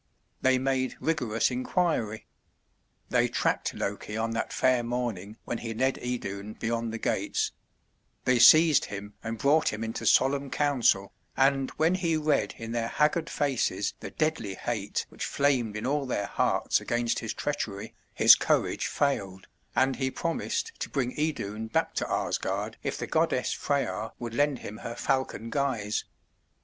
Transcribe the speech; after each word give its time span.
They 0.41 0.57
made 0.57 0.95
rigorous 0.99 1.51
inquiry. 1.51 2.25
They 3.09 3.27
tracked 3.27 3.75
Loki 3.75 4.17
on 4.17 4.31
that 4.31 4.51
fair 4.51 4.81
morning 4.81 5.37
when 5.45 5.59
he 5.59 5.75
led 5.75 5.99
Idun 5.99 6.53
beyond 6.53 6.91
the 6.91 6.97
gates; 6.97 7.51
they 8.25 8.39
seized 8.39 8.85
him 8.85 9.13
and 9.23 9.37
brought 9.37 9.71
him 9.71 9.83
into 9.83 10.07
solemn 10.07 10.49
council, 10.49 11.13
and 11.37 11.69
when 11.77 11.93
he 11.93 12.17
read 12.17 12.55
in 12.57 12.71
their 12.71 12.87
haggard 12.87 13.29
faces 13.29 13.93
the 13.99 14.09
deadly 14.09 14.55
hate 14.55 15.05
which 15.09 15.23
flamed 15.23 15.77
in 15.77 15.85
all 15.85 16.07
their 16.07 16.25
hearts 16.25 16.81
against 16.81 17.19
his 17.19 17.35
treachery, 17.35 17.93
his 18.11 18.33
courage 18.33 18.87
failed, 18.87 19.45
and 19.75 19.97
he 19.97 20.09
promised 20.09 20.71
to 20.79 20.89
bring 20.89 21.11
Idun 21.15 21.67
back 21.67 21.93
to 21.93 22.09
Asgard 22.11 22.75
if 22.81 22.97
the 22.97 23.05
goddess 23.05 23.53
Freyja 23.53 24.13
would 24.17 24.33
lend 24.33 24.57
him 24.65 24.77
her 24.77 24.95
falcon 24.95 25.51
guise. 25.51 26.05